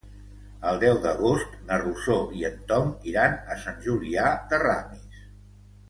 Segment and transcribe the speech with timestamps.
[0.69, 5.25] El deu d'agost na Rosó i en Tom iran a Sant Julià de Ramis.